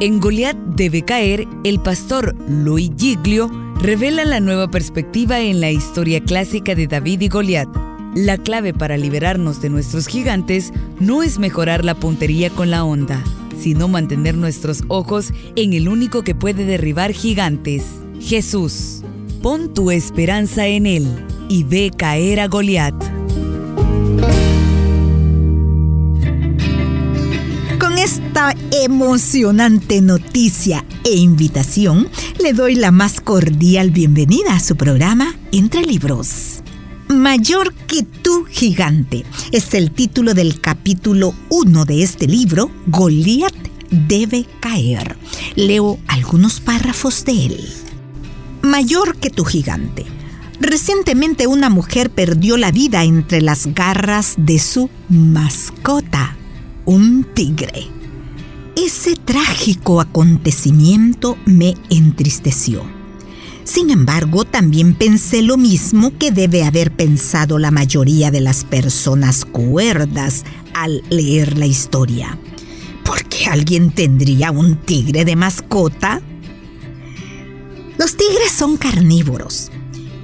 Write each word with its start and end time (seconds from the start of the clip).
En 0.00 0.20
Goliat 0.20 0.56
debe 0.76 1.02
caer, 1.02 1.48
el 1.64 1.80
pastor 1.80 2.36
Louis 2.48 2.92
Giglio 2.96 3.50
revela 3.80 4.24
la 4.24 4.38
nueva 4.38 4.70
perspectiva 4.70 5.40
en 5.40 5.60
la 5.60 5.72
historia 5.72 6.22
clásica 6.22 6.76
de 6.76 6.86
David 6.86 7.22
y 7.22 7.28
Goliat. 7.28 7.68
La 8.14 8.38
clave 8.38 8.72
para 8.72 8.96
liberarnos 8.96 9.60
de 9.60 9.70
nuestros 9.70 10.06
gigantes 10.06 10.72
no 11.00 11.24
es 11.24 11.40
mejorar 11.40 11.84
la 11.84 11.96
puntería 11.96 12.48
con 12.48 12.70
la 12.70 12.84
onda, 12.84 13.24
sino 13.58 13.88
mantener 13.88 14.36
nuestros 14.36 14.84
ojos 14.86 15.32
en 15.56 15.72
el 15.72 15.88
único 15.88 16.22
que 16.22 16.36
puede 16.36 16.64
derribar 16.64 17.10
gigantes, 17.10 17.84
Jesús. 18.20 19.02
Pon 19.42 19.74
tu 19.74 19.90
esperanza 19.90 20.68
en 20.68 20.86
Él 20.86 21.08
y 21.48 21.64
ve 21.64 21.90
caer 21.96 22.38
a 22.38 22.46
Goliat. 22.46 22.94
Esta 28.08 28.54
emocionante 28.72 30.00
noticia 30.00 30.82
e 31.04 31.14
invitación, 31.14 32.08
le 32.42 32.54
doy 32.54 32.74
la 32.74 32.90
más 32.90 33.20
cordial 33.20 33.90
bienvenida 33.90 34.54
a 34.54 34.60
su 34.60 34.76
programa 34.76 35.36
Entre 35.52 35.82
Libros. 35.82 36.62
Mayor 37.08 37.74
que 37.74 38.04
tú, 38.04 38.46
gigante, 38.48 39.26
es 39.52 39.74
el 39.74 39.90
título 39.90 40.32
del 40.32 40.58
capítulo 40.58 41.34
1 41.50 41.84
de 41.84 42.02
este 42.02 42.26
libro, 42.26 42.70
Goliat 42.86 43.52
debe 43.90 44.46
caer. 44.60 45.18
Leo 45.54 45.98
algunos 46.08 46.60
párrafos 46.60 47.26
de 47.26 47.32
él. 47.32 47.68
Mayor 48.62 49.18
que 49.18 49.28
tu 49.28 49.44
gigante. 49.44 50.06
Recientemente 50.60 51.46
una 51.46 51.68
mujer 51.68 52.08
perdió 52.08 52.56
la 52.56 52.70
vida 52.70 53.04
entre 53.04 53.42
las 53.42 53.66
garras 53.74 54.32
de 54.38 54.58
su 54.60 54.88
mascota, 55.10 56.38
un 56.86 57.24
tigre. 57.34 57.97
Ese 58.84 59.16
trágico 59.16 60.00
acontecimiento 60.00 61.36
me 61.44 61.74
entristeció 61.90 62.98
sin 63.68 63.90
embargo, 63.90 64.46
también 64.46 64.94
pensé 64.94 65.42
lo 65.42 65.58
mismo 65.58 66.16
que 66.16 66.30
debe 66.30 66.64
haber 66.64 66.90
pensado 66.90 67.58
la 67.58 67.70
mayoría 67.70 68.30
de 68.30 68.40
las 68.40 68.64
personas 68.64 69.44
cuerdas 69.44 70.46
al 70.72 71.02
leer 71.10 71.58
la 71.58 71.66
historia. 71.66 72.38
¿Por 73.04 73.24
qué 73.24 73.44
alguien 73.44 73.90
tendría 73.90 74.52
un 74.52 74.76
tigre 74.76 75.26
de 75.26 75.36
mascota? 75.36 76.22
Los 77.98 78.16
tigres 78.16 78.52
son 78.52 78.78
carnívoros. 78.78 79.70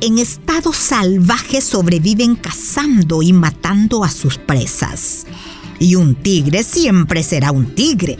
En 0.00 0.16
estado 0.16 0.72
salvaje 0.72 1.60
sobreviven 1.60 2.36
cazando 2.36 3.20
y 3.20 3.34
matando 3.34 4.04
a 4.04 4.10
sus 4.10 4.38
presas. 4.38 5.26
Y 5.78 5.96
un 5.96 6.14
tigre 6.14 6.62
siempre 6.62 7.22
será 7.22 7.52
un 7.52 7.74
tigre 7.74 8.16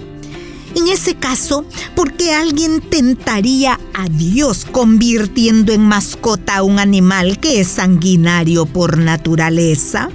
en 0.75 0.89
ese 0.89 1.15
caso, 1.15 1.65
¿por 1.95 2.15
qué 2.15 2.33
alguien 2.33 2.81
tentaría 2.81 3.79
a 3.95 4.09
Dios 4.09 4.67
convirtiendo 4.71 5.73
en 5.73 5.83
mascota 5.83 6.57
a 6.57 6.63
un 6.63 6.79
animal 6.79 7.39
que 7.39 7.61
es 7.61 7.69
sanguinario 7.69 8.67
por 8.67 8.99
naturaleza? 8.99 10.09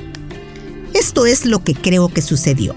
Esto 0.93 1.25
es 1.25 1.45
lo 1.45 1.63
que 1.63 1.75
creo 1.75 2.09
que 2.09 2.21
sucedió. 2.21 2.75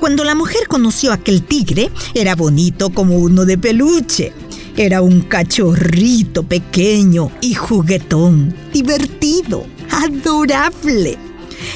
Cuando 0.00 0.24
la 0.24 0.34
mujer 0.34 0.66
conoció 0.66 1.10
a 1.10 1.14
aquel 1.14 1.42
tigre, 1.42 1.90
era 2.14 2.34
bonito 2.34 2.90
como 2.90 3.18
uno 3.18 3.44
de 3.44 3.58
peluche. 3.58 4.32
Era 4.76 5.02
un 5.02 5.20
cachorrito 5.20 6.42
pequeño 6.42 7.30
y 7.40 7.54
juguetón, 7.54 8.54
divertido, 8.72 9.66
adorable. 9.90 11.18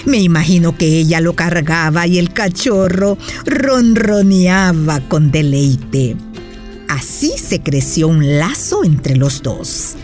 Me 0.05 0.19
imagino 0.19 0.77
que 0.77 0.87
ella 0.87 1.21
lo 1.21 1.35
cargaba 1.35 2.07
y 2.07 2.19
el 2.19 2.33
cachorro 2.33 3.19
ronroneaba 3.45 5.01
con 5.01 5.31
deleite. 5.31 6.17
Así 6.89 7.33
se 7.37 7.61
creció 7.61 8.09
un 8.09 8.39
lazo 8.39 8.85
entre 8.85 9.17
los 9.17 9.43
dos. 9.43 9.97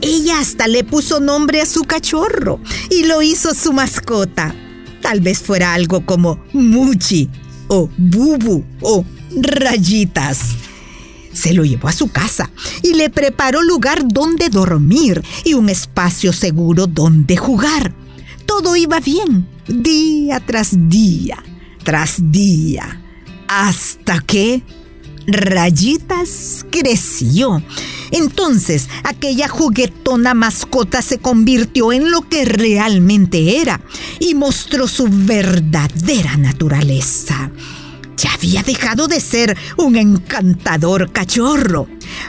Ella 0.00 0.40
hasta 0.40 0.66
le 0.66 0.82
puso 0.82 1.20
nombre 1.20 1.60
a 1.60 1.66
su 1.66 1.84
cachorro 1.84 2.60
y 2.90 3.04
lo 3.04 3.22
hizo 3.22 3.54
su 3.54 3.72
mascota. 3.72 4.54
Tal 5.00 5.20
vez 5.20 5.38
fuera 5.38 5.74
algo 5.74 6.04
como 6.04 6.42
Muchi 6.52 7.28
o 7.68 7.88
Bubu 7.96 8.64
o 8.80 9.04
Rayitas. 9.36 10.56
Se 11.32 11.54
lo 11.54 11.64
llevó 11.64 11.88
a 11.88 11.92
su 11.92 12.08
casa 12.08 12.50
y 12.82 12.94
le 12.94 13.10
preparó 13.10 13.62
lugar 13.62 14.02
donde 14.06 14.48
dormir 14.48 15.22
y 15.44 15.54
un 15.54 15.68
espacio 15.68 16.32
seguro 16.32 16.86
donde 16.86 17.36
jugar 17.36 17.94
todo 18.60 18.76
iba 18.76 19.00
bien, 19.00 19.48
día 19.66 20.38
tras 20.40 20.76
día, 20.90 21.42
tras 21.84 22.16
día, 22.30 23.00
hasta 23.48 24.20
que 24.20 24.62
Rayitas 25.26 26.66
creció. 26.70 27.62
Entonces, 28.10 28.90
aquella 29.04 29.48
juguetona 29.48 30.34
mascota 30.34 31.00
se 31.00 31.16
convirtió 31.16 31.94
en 31.94 32.10
lo 32.10 32.28
que 32.28 32.44
realmente 32.44 33.58
era 33.62 33.80
y 34.20 34.34
mostró 34.34 34.86
su 34.86 35.08
verdadera 35.08 36.36
naturaleza. 36.36 37.50
Ya 38.18 38.34
había 38.34 38.62
dejado 38.62 39.08
de 39.08 39.20
ser 39.20 39.56
un 39.78 39.96
encantador 39.96 41.10
cachorro. 41.10 41.88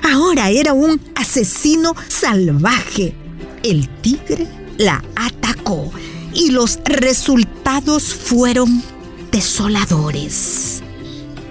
Ahora 0.09 0.51
era 0.51 0.71
un 0.71 1.01
asesino 1.15 1.93
salvaje. 2.07 3.13
El 3.61 3.89
tigre 4.01 4.47
la 4.77 5.03
atacó 5.15 5.91
y 6.33 6.51
los 6.51 6.79
resultados 6.85 8.13
fueron 8.13 8.83
desoladores. 9.31 10.81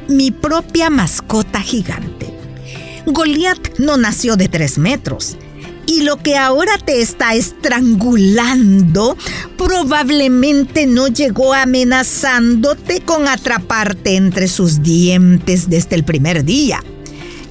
Mi 0.09 0.31
propia 0.31 0.91
mascota 0.91 1.61
gigante. 1.61 2.33
Goliat 3.07 3.79
no 3.79 3.97
nació 3.97 4.37
de 4.37 4.49
tres 4.49 4.79
metros. 4.79 5.37
Y 5.87 6.03
lo 6.03 6.17
que 6.17 6.37
ahora 6.37 6.79
te 6.79 7.01
está 7.01 7.35
estrangulando 7.35 9.17
probablemente 9.59 10.87
no 10.87 11.09
llegó 11.09 11.53
amenazándote 11.55 13.01
con 13.01 13.27
atraparte 13.27 14.15
entre 14.15 14.47
sus 14.47 14.83
dientes 14.83 15.69
desde 15.69 15.97
el 15.97 16.05
primer 16.05 16.45
día. 16.45 16.83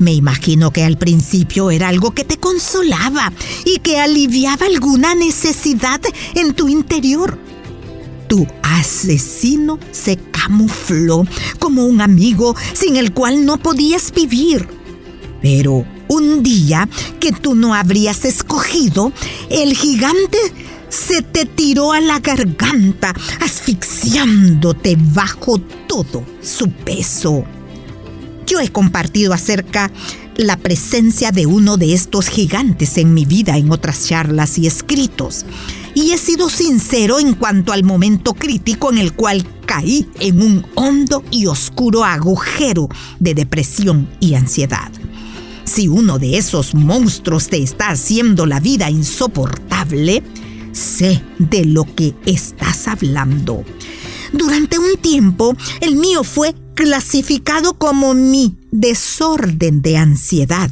Me 0.01 0.15
imagino 0.15 0.71
que 0.71 0.83
al 0.83 0.97
principio 0.97 1.69
era 1.69 1.87
algo 1.87 2.09
que 2.09 2.23
te 2.23 2.37
consolaba 2.37 3.31
y 3.65 3.77
que 3.81 3.99
aliviaba 3.99 4.65
alguna 4.65 5.13
necesidad 5.13 6.01
en 6.33 6.55
tu 6.55 6.67
interior. 6.67 7.37
Tu 8.27 8.47
asesino 8.63 9.77
se 9.91 10.17
camufló 10.17 11.23
como 11.59 11.85
un 11.85 12.01
amigo 12.01 12.55
sin 12.73 12.95
el 12.95 13.13
cual 13.13 13.45
no 13.45 13.57
podías 13.57 14.11
vivir. 14.11 14.67
Pero 15.39 15.85
un 16.07 16.41
día 16.41 16.89
que 17.19 17.31
tú 17.31 17.53
no 17.53 17.75
habrías 17.75 18.25
escogido, 18.25 19.13
el 19.51 19.77
gigante 19.77 20.39
se 20.89 21.21
te 21.21 21.45
tiró 21.45 21.93
a 21.93 22.01
la 22.01 22.17
garganta, 22.17 23.13
asfixiándote 23.39 24.97
bajo 24.99 25.59
todo 25.87 26.25
su 26.41 26.71
peso. 26.71 27.45
Yo 28.51 28.59
he 28.59 28.67
compartido 28.67 29.31
acerca 29.31 29.89
la 30.35 30.57
presencia 30.57 31.31
de 31.31 31.45
uno 31.45 31.77
de 31.77 31.93
estos 31.93 32.27
gigantes 32.27 32.97
en 32.97 33.13
mi 33.13 33.23
vida 33.23 33.55
en 33.55 33.71
otras 33.71 34.05
charlas 34.07 34.57
y 34.57 34.67
escritos. 34.67 35.45
Y 35.95 36.11
he 36.11 36.17
sido 36.17 36.49
sincero 36.49 37.21
en 37.21 37.33
cuanto 37.33 37.71
al 37.71 37.85
momento 37.85 38.33
crítico 38.33 38.91
en 38.91 38.97
el 38.97 39.13
cual 39.13 39.47
caí 39.65 40.05
en 40.19 40.41
un 40.41 40.65
hondo 40.75 41.23
y 41.31 41.45
oscuro 41.45 42.03
agujero 42.03 42.89
de 43.21 43.35
depresión 43.35 44.09
y 44.19 44.33
ansiedad. 44.33 44.91
Si 45.63 45.87
uno 45.87 46.19
de 46.19 46.37
esos 46.37 46.75
monstruos 46.75 47.47
te 47.47 47.63
está 47.63 47.91
haciendo 47.91 48.45
la 48.45 48.59
vida 48.59 48.89
insoportable, 48.89 50.23
sé 50.73 51.21
de 51.39 51.63
lo 51.63 51.85
que 51.85 52.15
estás 52.25 52.89
hablando. 52.89 53.63
Durante 54.33 54.77
un 54.77 54.97
tiempo, 54.97 55.55
el 55.79 55.95
mío 55.95 56.25
fue 56.25 56.53
clasificado 56.83 57.75
como 57.75 58.15
mi 58.15 58.55
desorden 58.71 59.83
de 59.83 59.97
ansiedad, 59.97 60.71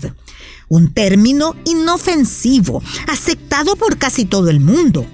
un 0.67 0.91
término 0.91 1.56
inofensivo, 1.65 2.81
aceptado 3.07 3.75
por 3.75 4.00
casi 4.00 4.25
todo 4.25 4.50
el 4.50 4.59
mundo. 4.59 5.06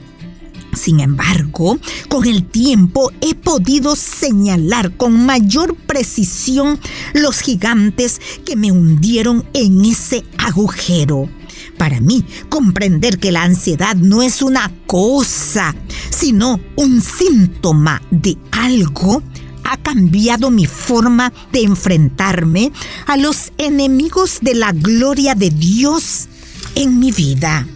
Sin 0.74 1.01
embargo, 1.01 1.80
con 2.07 2.25
el 2.25 2.45
tiempo 2.45 3.12
he 3.19 3.36
podido 3.36 3.97
señalar 3.97 4.95
con 4.95 5.25
mayor 5.25 5.75
precisión 5.75 6.80
los 7.13 7.42
gigantes 7.42 8.21
que 8.45 8.56
me 8.56 8.71
hundieron 8.71 9.44
en 9.53 9.83
ese 9.83 10.24
agujero. 10.38 11.27
Para 11.77 12.00
mí, 12.00 12.24
comprender 12.47 13.19
que 13.19 13.33
la 13.33 13.44
ansiedad 13.44 13.97
no 13.97 14.24
es 14.24 14.42
una 14.42 14.71
cosa, 14.88 15.75
sino 16.09 16.62
un 16.77 17.01
síntoma 17.01 18.01
de 18.12 18.38
algo, 18.51 19.21
ha 19.66 19.78
cambiado 19.78 20.52
mi 20.52 20.66
forma 20.66 21.34
de 21.52 21.64
enfrentarme 21.64 22.72
a 23.08 23.18
los 23.18 23.52
enemigos 23.58 24.40
de 24.42 24.56
la 24.56 24.72
gloria 24.72 25.36
de 25.36 25.50
Dios 25.50 26.28
en 26.76 27.00
mi 27.00 27.12
vida. 27.12 27.68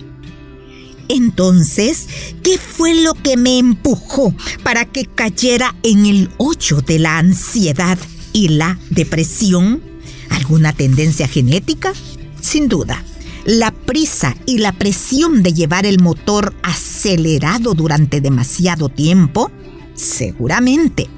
Entonces, 1.10 2.08
¿qué 2.44 2.60
fue 2.60 3.02
lo 3.02 3.16
que 3.16 3.36
me 3.36 3.58
empujó 3.58 4.34
para 4.64 4.86
que 4.86 5.06
cayera 5.06 5.76
en 5.82 6.06
el 6.06 6.30
hoyo 6.38 6.82
de 6.82 7.00
la 7.00 7.18
ansiedad 7.18 7.98
y 8.32 8.50
la 8.50 8.80
depresión? 8.92 9.82
¿Alguna 10.30 10.72
tendencia 10.72 11.28
genética? 11.28 11.94
Sin 12.40 12.70
duda. 12.70 13.04
La 13.46 13.72
prisa 13.72 14.36
y 14.46 14.60
la 14.60 14.74
presión 14.74 15.42
de 15.42 15.54
llevar 15.54 15.88
el 15.88 16.00
motor 16.00 16.54
acelerado 16.62 17.74
durante 17.74 18.22
demasiado 18.22 18.90
tiempo? 18.90 19.50
Seguramente. 19.96 21.10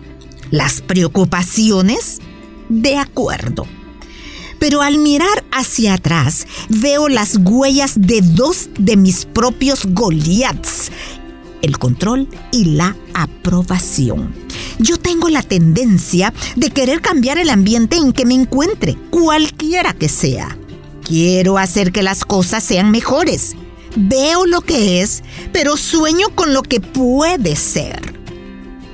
¿Las 0.52 0.82
preocupaciones? 0.82 2.20
De 2.70 2.98
acuerdo. 2.98 3.66
Pero 4.60 4.82
al 4.82 5.00
mirar 5.00 5.44
hacia 5.52 5.96
atrás 5.96 6.46
veo 6.70 7.10
las 7.10 7.38
huellas 7.38 7.94
de 7.96 8.22
dos 8.22 8.70
de 8.78 8.96
mis 8.96 9.26
propios 9.26 9.88
Goliaths 9.88 10.92
el 11.62 11.78
control 11.78 12.28
y 12.52 12.66
la 12.66 12.96
aprobación. 13.14 14.34
Yo 14.80 14.98
tengo 14.98 15.30
la 15.30 15.44
tendencia 15.44 16.34
de 16.56 16.70
querer 16.70 17.02
cambiar 17.02 17.38
el 17.38 17.50
ambiente 17.50 17.98
en 17.98 18.14
que 18.14 18.26
me 18.26 18.34
encuentre, 18.34 18.98
cualquiera 19.10 19.94
que 19.94 20.10
sea. 20.10 20.58
Quiero 21.04 21.58
hacer 21.58 21.92
que 21.92 22.04
las 22.04 22.26
cosas 22.26 22.64
sean 22.64 22.92
mejores. 22.92 23.56
Veo 23.96 24.46
lo 24.46 24.62
que 24.62 25.02
es, 25.02 25.24
pero 25.52 25.78
sueño 25.78 26.30
con 26.34 26.54
lo 26.54 26.64
que 26.64 26.80
puede 26.80 27.56
ser. 27.56 28.11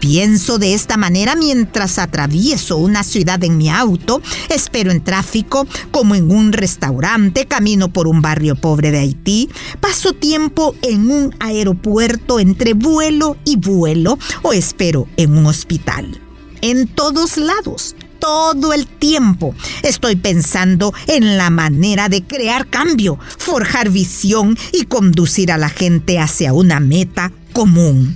Pienso 0.08 0.58
de 0.58 0.74
esta 0.74 0.96
manera 0.96 1.36
mientras 1.36 2.00
atravieso 2.00 2.78
una 2.78 3.04
ciudad 3.04 3.44
en 3.44 3.58
mi 3.58 3.70
auto, 3.70 4.22
espero 4.48 4.90
en 4.92 5.04
tráfico, 5.04 5.68
como 5.92 6.16
en 6.16 6.32
un 6.32 6.54
restaurante, 6.54 7.46
camino 7.46 7.92
por 7.92 8.08
un 8.08 8.22
barrio 8.22 8.56
pobre 8.56 8.92
de 8.92 9.00
Haití, 9.00 9.50
paso 9.82 10.14
tiempo 10.14 10.76
en 10.82 11.12
un 11.12 11.36
aeropuerto 11.42 12.40
entre 12.40 12.74
vuelo 12.74 13.36
y 13.44 13.58
vuelo 13.58 14.18
o 14.44 14.54
espero 14.54 15.10
en 15.18 15.38
un 15.38 15.46
hospital. 15.46 16.22
En 16.62 16.88
todos 16.88 17.36
lados, 17.36 17.94
todo 18.18 18.72
el 18.72 18.88
tiempo. 18.88 19.56
Estoy 19.84 20.16
pensando 20.16 20.94
en 21.08 21.36
la 21.36 21.50
manera 21.50 22.08
de 22.08 22.24
crear 22.24 22.68
cambio, 22.68 23.20
forjar 23.38 23.90
visión 23.90 24.58
y 24.72 24.86
conducir 24.86 25.52
a 25.52 25.58
la 25.58 25.68
gente 25.68 26.18
hacia 26.18 26.54
una 26.54 26.80
meta 26.80 27.34
común. 27.52 28.16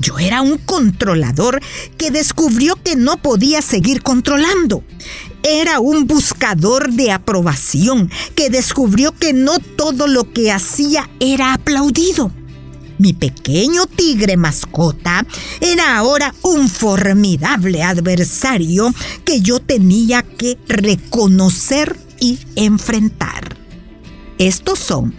Yo 0.00 0.18
era 0.18 0.40
un 0.40 0.56
controlador 0.56 1.60
que 1.98 2.10
descubrió 2.10 2.76
que 2.82 2.96
no 2.96 3.18
podía 3.18 3.60
seguir 3.60 4.02
controlando. 4.02 4.82
Era 5.42 5.78
un 5.78 6.06
buscador 6.06 6.92
de 6.92 7.12
aprobación 7.12 8.10
que 8.34 8.48
descubrió 8.48 9.12
que 9.12 9.34
no 9.34 9.58
todo 9.58 10.06
lo 10.06 10.32
que 10.32 10.52
hacía 10.52 11.10
era 11.20 11.52
aplaudido. 11.52 12.32
Mi 12.98 13.12
pequeño 13.12 13.86
tigre 13.86 14.36
mascota 14.36 15.26
era 15.60 15.96
ahora 15.96 16.34
un 16.42 16.68
formidable 16.68 17.82
adversario 17.82 18.94
que 19.24 19.40
yo 19.40 19.60
tenía 19.60 20.22
que 20.22 20.58
reconocer 20.66 21.98
y 22.20 22.38
enfrentar. 22.56 23.56
Estos 24.38 24.78
son, 24.78 25.14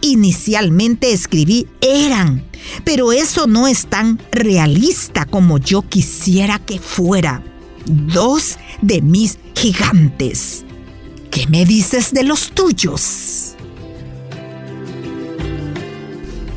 inicialmente 0.00 1.12
escribí 1.12 1.66
eran 1.80 2.44
pero 2.84 3.12
eso 3.12 3.46
no 3.46 3.68
es 3.68 3.86
tan 3.86 4.18
realista 4.30 5.24
como 5.24 5.58
yo 5.58 5.82
quisiera 5.82 6.58
que 6.58 6.78
fuera. 6.78 7.42
Dos 7.86 8.58
de 8.80 9.02
mis 9.02 9.38
gigantes. 9.54 10.64
¿Qué 11.30 11.46
me 11.46 11.64
dices 11.64 12.12
de 12.12 12.24
los 12.24 12.50
tuyos? 12.52 13.54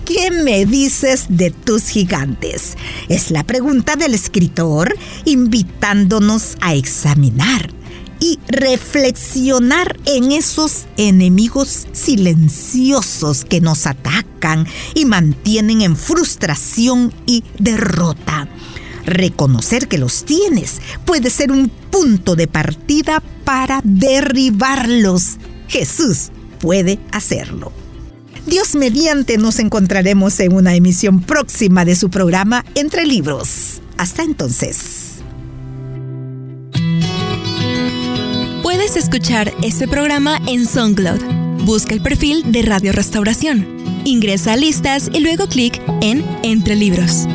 ¿Qué 0.05 0.29
me 0.29 0.65
dices 0.65 1.25
de 1.29 1.49
tus 1.49 1.87
gigantes? 1.87 2.77
Es 3.09 3.31
la 3.31 3.43
pregunta 3.43 3.95
del 3.95 4.13
escritor 4.13 4.95
invitándonos 5.25 6.57
a 6.61 6.75
examinar 6.75 7.71
y 8.19 8.39
reflexionar 8.47 9.97
en 10.05 10.31
esos 10.31 10.85
enemigos 10.97 11.87
silenciosos 11.91 13.45
que 13.45 13.61
nos 13.61 13.87
atacan 13.87 14.34
y 14.93 15.05
mantienen 15.05 15.81
en 15.81 15.95
frustración 15.95 17.13
y 17.25 17.43
derrota. 17.57 18.47
Reconocer 19.05 19.87
que 19.87 19.97
los 19.97 20.25
tienes 20.25 20.81
puede 21.05 21.29
ser 21.29 21.51
un 21.51 21.69
punto 21.69 22.35
de 22.35 22.47
partida 22.47 23.21
para 23.43 23.81
derribarlos. 23.83 25.37
Jesús 25.67 26.31
puede 26.59 26.99
hacerlo. 27.11 27.71
Dios 28.45 28.75
mediante 28.75 29.37
nos 29.37 29.59
encontraremos 29.59 30.39
en 30.39 30.53
una 30.53 30.75
emisión 30.75 31.21
próxima 31.21 31.83
de 31.83 31.95
su 31.95 32.09
programa 32.09 32.63
Entre 32.75 33.05
Libros. 33.05 33.81
Hasta 33.97 34.23
entonces. 34.23 35.05
Puedes 38.61 38.95
escuchar 38.97 39.51
este 39.63 39.87
programa 39.87 40.39
en 40.47 40.67
SoundCloud. 40.67 41.44
Busca 41.65 41.95
el 41.95 42.01
perfil 42.01 42.51
de 42.51 42.61
Radio 42.61 42.91
Restauración. 42.91 43.65
Ingresa 44.05 44.53
a 44.53 44.55
listas 44.55 45.09
y 45.11 45.19
luego 45.21 45.47
clic 45.47 45.81
en 45.99 46.23
Entre 46.43 46.75
Libros. 46.75 47.27